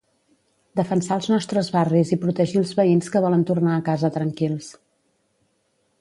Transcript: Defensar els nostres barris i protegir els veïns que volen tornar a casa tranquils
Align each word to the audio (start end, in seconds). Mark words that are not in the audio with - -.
Defensar 0.79 1.17
els 1.21 1.27
nostres 1.33 1.69
barris 1.75 2.13
i 2.15 2.19
protegir 2.25 2.59
els 2.63 2.73
veïns 2.81 3.13
que 3.17 3.23
volen 3.27 3.47
tornar 3.53 3.77
a 3.77 3.87
casa 3.91 4.11
tranquils 4.19 4.75